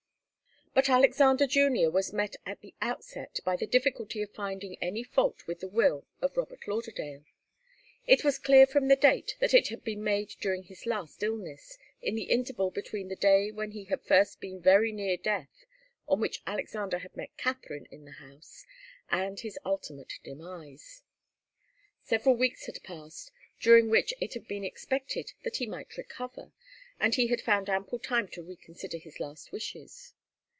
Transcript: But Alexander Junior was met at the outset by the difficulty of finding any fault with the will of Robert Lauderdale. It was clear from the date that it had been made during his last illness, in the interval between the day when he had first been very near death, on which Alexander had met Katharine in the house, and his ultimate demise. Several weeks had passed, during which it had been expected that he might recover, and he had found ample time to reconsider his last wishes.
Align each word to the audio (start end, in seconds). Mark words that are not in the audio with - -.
But 0.73 0.87
Alexander 0.87 1.47
Junior 1.47 1.91
was 1.91 2.13
met 2.13 2.37
at 2.45 2.61
the 2.61 2.73
outset 2.81 3.39
by 3.43 3.57
the 3.57 3.67
difficulty 3.67 4.21
of 4.21 4.31
finding 4.31 4.77
any 4.81 5.03
fault 5.03 5.45
with 5.45 5.59
the 5.59 5.67
will 5.67 6.05
of 6.21 6.37
Robert 6.37 6.65
Lauderdale. 6.65 7.25
It 8.07 8.23
was 8.23 8.39
clear 8.39 8.65
from 8.65 8.87
the 8.87 8.95
date 8.95 9.35
that 9.41 9.53
it 9.53 9.67
had 9.67 9.83
been 9.83 10.01
made 10.01 10.29
during 10.39 10.63
his 10.63 10.85
last 10.85 11.23
illness, 11.23 11.77
in 12.01 12.15
the 12.15 12.23
interval 12.23 12.71
between 12.71 13.09
the 13.09 13.17
day 13.17 13.51
when 13.51 13.71
he 13.71 13.83
had 13.83 14.01
first 14.01 14.39
been 14.39 14.61
very 14.61 14.93
near 14.93 15.17
death, 15.17 15.65
on 16.07 16.21
which 16.21 16.41
Alexander 16.47 16.99
had 16.99 17.17
met 17.17 17.35
Katharine 17.35 17.89
in 17.91 18.05
the 18.05 18.11
house, 18.13 18.65
and 19.09 19.41
his 19.41 19.59
ultimate 19.65 20.13
demise. 20.23 21.03
Several 22.01 22.37
weeks 22.37 22.67
had 22.67 22.81
passed, 22.81 23.33
during 23.59 23.89
which 23.89 24.13
it 24.21 24.35
had 24.35 24.47
been 24.47 24.63
expected 24.63 25.33
that 25.43 25.57
he 25.57 25.67
might 25.67 25.97
recover, 25.97 26.53
and 26.97 27.15
he 27.15 27.27
had 27.27 27.41
found 27.41 27.69
ample 27.69 27.99
time 27.99 28.29
to 28.29 28.41
reconsider 28.41 28.97
his 28.97 29.19
last 29.19 29.51
wishes. 29.51 30.13